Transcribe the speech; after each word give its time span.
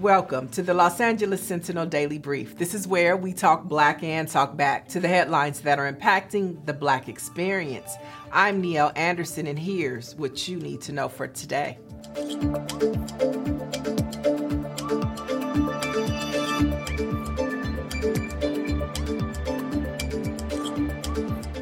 Welcome 0.00 0.48
to 0.48 0.62
the 0.62 0.74
Los 0.74 1.00
Angeles 1.00 1.40
Sentinel 1.40 1.86
Daily 1.86 2.18
Brief. 2.18 2.58
This 2.58 2.74
is 2.74 2.86
where 2.86 3.16
we 3.16 3.32
talk 3.32 3.62
black 3.62 4.02
and 4.02 4.28
talk 4.28 4.56
back 4.56 4.88
to 4.88 4.98
the 4.98 5.06
headlines 5.06 5.60
that 5.60 5.78
are 5.78 5.90
impacting 5.90 6.66
the 6.66 6.72
black 6.72 7.08
experience. 7.08 7.94
I'm 8.32 8.60
Neil 8.60 8.90
Anderson, 8.96 9.46
and 9.46 9.56
here's 9.56 10.16
what 10.16 10.48
you 10.48 10.58
need 10.58 10.80
to 10.82 10.92
know 10.92 11.08
for 11.08 11.28
today. 11.28 11.78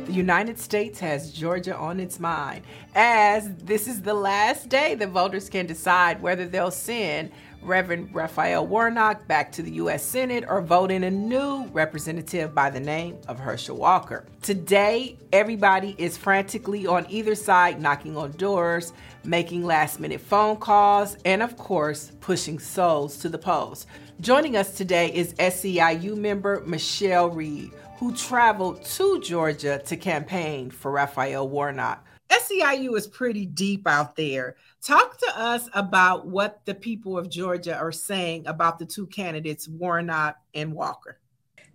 The 0.06 0.18
United 0.18 0.58
States 0.58 1.00
has 1.00 1.32
Georgia 1.32 1.76
on 1.76 2.00
its 2.00 2.18
mind, 2.18 2.64
as 2.94 3.54
this 3.56 3.86
is 3.86 4.02
the 4.02 4.14
last 4.14 4.68
day 4.68 4.94
that 4.94 5.08
voters 5.10 5.48
can 5.50 5.66
decide 5.66 6.22
whether 6.22 6.46
they'll 6.46 6.70
send 6.70 7.30
Reverend 7.62 8.12
Raphael 8.12 8.66
Warnock 8.66 9.28
back 9.28 9.52
to 9.52 9.62
the 9.62 9.70
U.S. 9.72 10.04
Senate 10.04 10.44
or 10.48 10.60
vote 10.60 10.90
in 10.90 11.04
a 11.04 11.10
new 11.10 11.66
representative 11.68 12.54
by 12.54 12.70
the 12.70 12.80
name 12.80 13.18
of 13.28 13.38
Herschel 13.38 13.76
Walker. 13.76 14.26
Today, 14.42 15.16
everybody 15.32 15.94
is 15.96 16.16
frantically 16.16 16.86
on 16.86 17.06
either 17.08 17.36
side 17.36 17.80
knocking 17.80 18.16
on 18.16 18.32
doors, 18.32 18.92
making 19.24 19.64
last 19.64 20.00
minute 20.00 20.20
phone 20.20 20.56
calls, 20.56 21.16
and 21.24 21.40
of 21.40 21.56
course, 21.56 22.10
pushing 22.20 22.58
souls 22.58 23.18
to 23.18 23.28
the 23.28 23.38
polls. 23.38 23.86
Joining 24.20 24.56
us 24.56 24.76
today 24.76 25.12
is 25.12 25.32
SEIU 25.34 26.16
member 26.16 26.62
Michelle 26.66 27.30
Reed, 27.30 27.70
who 27.98 28.12
traveled 28.16 28.84
to 28.84 29.20
Georgia 29.20 29.80
to 29.86 29.96
campaign 29.96 30.70
for 30.70 30.90
Raphael 30.90 31.48
Warnock. 31.48 32.04
SEIU 32.52 32.96
is 32.96 33.06
pretty 33.06 33.46
deep 33.46 33.86
out 33.86 34.16
there. 34.16 34.56
Talk 34.82 35.18
to 35.18 35.32
us 35.36 35.68
about 35.74 36.26
what 36.26 36.64
the 36.64 36.74
people 36.74 37.16
of 37.18 37.30
Georgia 37.30 37.76
are 37.76 37.92
saying 37.92 38.46
about 38.46 38.78
the 38.78 38.86
two 38.86 39.06
candidates, 39.06 39.68
Warnock 39.68 40.36
and 40.54 40.72
Walker. 40.72 41.18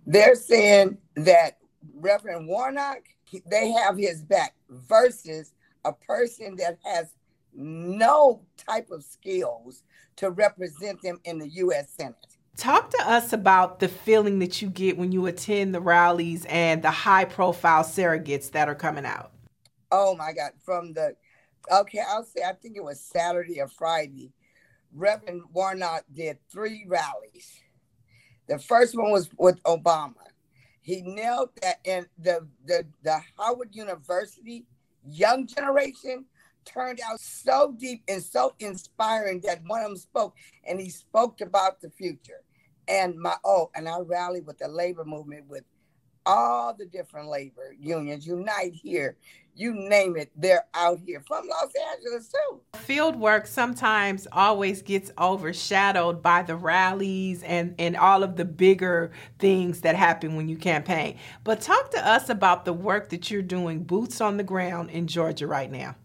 They're 0.06 0.34
saying 0.34 0.98
that 1.16 1.58
Reverend 1.94 2.48
Warnock, 2.48 3.00
they 3.46 3.70
have 3.72 3.96
his 3.96 4.22
back 4.22 4.54
versus 4.70 5.52
a 5.84 5.92
person 5.92 6.56
that 6.56 6.78
has 6.84 7.14
no 7.54 8.42
type 8.56 8.90
of 8.90 9.02
skills 9.02 9.82
to 10.16 10.30
represent 10.30 11.00
them 11.02 11.20
in 11.24 11.38
the 11.38 11.48
U.S. 11.48 11.90
Senate. 11.90 12.14
Talk 12.56 12.90
to 12.90 13.08
us 13.08 13.32
about 13.32 13.78
the 13.78 13.88
feeling 13.88 14.40
that 14.40 14.60
you 14.60 14.68
get 14.68 14.98
when 14.98 15.12
you 15.12 15.26
attend 15.26 15.74
the 15.74 15.80
rallies 15.80 16.44
and 16.46 16.82
the 16.82 16.90
high 16.90 17.24
profile 17.24 17.84
surrogates 17.84 18.50
that 18.50 18.68
are 18.68 18.74
coming 18.74 19.06
out. 19.06 19.32
Oh 19.90 20.14
my 20.16 20.32
God. 20.32 20.52
From 20.64 20.92
the, 20.92 21.14
okay, 21.72 22.00
I'll 22.06 22.24
say, 22.24 22.42
I 22.42 22.52
think 22.52 22.76
it 22.76 22.84
was 22.84 23.00
Saturday 23.00 23.60
or 23.60 23.68
Friday. 23.68 24.32
Reverend 24.92 25.42
Warnock 25.52 26.04
did 26.12 26.38
three 26.50 26.84
rallies. 26.86 27.60
The 28.48 28.58
first 28.58 28.96
one 28.96 29.10
was 29.10 29.28
with 29.36 29.62
Obama. 29.64 30.14
He 30.80 31.02
knelt 31.02 31.54
that, 31.60 31.80
in 31.84 32.06
the, 32.18 32.48
the, 32.64 32.86
the 33.02 33.20
Howard 33.38 33.74
University 33.74 34.64
young 35.06 35.46
generation 35.46 36.24
turned 36.64 37.00
out 37.00 37.20
so 37.20 37.74
deep 37.78 38.02
and 38.08 38.22
so 38.22 38.54
inspiring 38.58 39.40
that 39.40 39.62
one 39.66 39.82
of 39.82 39.88
them 39.88 39.96
spoke, 39.96 40.34
and 40.66 40.80
he 40.80 40.90
spoke 40.90 41.40
about 41.40 41.80
the 41.80 41.90
future. 41.90 42.42
And 42.86 43.18
my 43.18 43.36
oh, 43.44 43.70
and 43.74 43.88
I 43.88 43.98
rallied 43.98 44.46
with 44.46 44.58
the 44.58 44.68
labor 44.68 45.04
movement 45.04 45.46
with 45.46 45.64
all 46.28 46.74
the 46.74 46.86
different 46.86 47.28
labor 47.28 47.74
unions 47.80 48.26
unite 48.26 48.74
here 48.74 49.16
you 49.58 49.74
name 49.74 50.16
it, 50.16 50.30
they're 50.36 50.64
out 50.72 51.00
here 51.04 51.20
from 51.26 51.48
Los 51.48 51.72
Angeles 51.92 52.28
too. 52.28 52.60
Field 52.76 53.16
work 53.16 53.46
sometimes 53.46 54.28
always 54.30 54.82
gets 54.82 55.10
overshadowed 55.18 56.22
by 56.22 56.42
the 56.42 56.54
rallies 56.54 57.42
and, 57.42 57.74
and 57.78 57.96
all 57.96 58.22
of 58.22 58.36
the 58.36 58.44
bigger 58.44 59.10
things 59.40 59.80
that 59.80 59.96
happen 59.96 60.36
when 60.36 60.48
you 60.48 60.56
campaign. 60.56 61.18
But 61.42 61.60
talk 61.60 61.90
to 61.90 62.08
us 62.08 62.28
about 62.28 62.64
the 62.64 62.72
work 62.72 63.08
that 63.10 63.30
you're 63.30 63.42
doing 63.42 63.82
boots 63.82 64.20
on 64.20 64.36
the 64.36 64.44
ground 64.44 64.90
in 64.90 65.08
Georgia 65.08 65.48
right 65.48 65.70
now. 65.70 65.96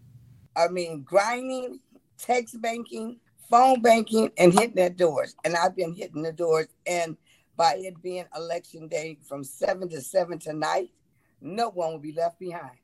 I 0.56 0.68
mean, 0.68 1.02
grinding, 1.02 1.78
text 2.18 2.60
banking, 2.60 3.20
phone 3.48 3.82
banking, 3.82 4.32
and 4.36 4.52
hitting 4.52 4.78
at 4.80 4.96
doors. 4.96 5.36
And 5.44 5.56
I've 5.56 5.76
been 5.76 5.94
hitting 5.94 6.22
the 6.22 6.32
doors. 6.32 6.66
And 6.86 7.16
by 7.56 7.76
it 7.76 8.00
being 8.02 8.24
election 8.36 8.88
day 8.88 9.18
from 9.26 9.44
7 9.44 9.88
to 9.90 10.00
7 10.00 10.38
tonight, 10.38 10.90
no 11.40 11.70
one 11.70 11.92
will 11.92 11.98
be 11.98 12.12
left 12.12 12.38
behind. 12.38 12.78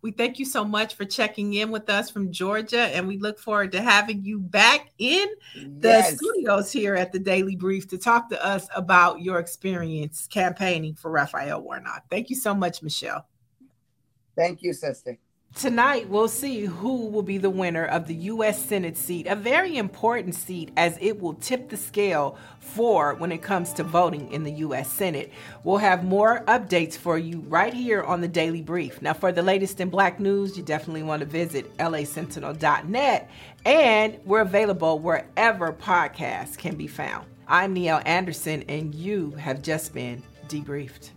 We 0.00 0.12
thank 0.12 0.38
you 0.38 0.44
so 0.44 0.64
much 0.64 0.94
for 0.94 1.04
checking 1.04 1.54
in 1.54 1.70
with 1.70 1.90
us 1.90 2.08
from 2.08 2.30
Georgia, 2.30 2.82
and 2.82 3.08
we 3.08 3.18
look 3.18 3.38
forward 3.38 3.72
to 3.72 3.82
having 3.82 4.24
you 4.24 4.38
back 4.38 4.90
in 4.98 5.26
the 5.54 5.88
yes. 5.88 6.16
studios 6.16 6.70
here 6.70 6.94
at 6.94 7.10
the 7.10 7.18
Daily 7.18 7.56
Brief 7.56 7.88
to 7.88 7.98
talk 7.98 8.28
to 8.30 8.44
us 8.44 8.68
about 8.76 9.22
your 9.22 9.40
experience 9.40 10.28
campaigning 10.28 10.94
for 10.94 11.10
Raphael 11.10 11.62
Warnock. 11.62 12.04
Thank 12.10 12.30
you 12.30 12.36
so 12.36 12.54
much, 12.54 12.80
Michelle. 12.80 13.26
Thank 14.36 14.62
you, 14.62 14.72
sister. 14.72 15.18
Tonight, 15.54 16.08
we'll 16.08 16.28
see 16.28 16.66
who 16.66 17.06
will 17.06 17.22
be 17.22 17.36
the 17.36 17.50
winner 17.50 17.84
of 17.84 18.06
the 18.06 18.14
U.S. 18.14 18.64
Senate 18.64 18.96
seat, 18.96 19.26
a 19.26 19.34
very 19.34 19.76
important 19.76 20.36
seat 20.36 20.70
as 20.76 20.96
it 21.00 21.20
will 21.20 21.34
tip 21.34 21.68
the 21.68 21.76
scale 21.76 22.36
for 22.60 23.14
when 23.14 23.32
it 23.32 23.42
comes 23.42 23.72
to 23.72 23.82
voting 23.82 24.30
in 24.30 24.44
the 24.44 24.52
U.S. 24.52 24.88
Senate. 24.88 25.32
We'll 25.64 25.78
have 25.78 26.04
more 26.04 26.44
updates 26.44 26.96
for 26.96 27.18
you 27.18 27.40
right 27.48 27.74
here 27.74 28.04
on 28.04 28.20
the 28.20 28.28
Daily 28.28 28.62
Brief. 28.62 29.02
Now, 29.02 29.14
for 29.14 29.32
the 29.32 29.42
latest 29.42 29.80
in 29.80 29.90
black 29.90 30.20
news, 30.20 30.56
you 30.56 30.62
definitely 30.62 31.02
want 31.02 31.20
to 31.20 31.26
visit 31.26 31.76
lasentinel.net, 31.78 33.30
and 33.64 34.20
we're 34.24 34.42
available 34.42 35.00
wherever 35.00 35.72
podcasts 35.72 36.56
can 36.56 36.76
be 36.76 36.86
found. 36.86 37.26
I'm 37.48 37.72
Neil 37.72 38.00
Anderson, 38.04 38.62
and 38.68 38.94
you 38.94 39.32
have 39.32 39.60
just 39.62 39.92
been 39.92 40.22
debriefed. 40.46 41.10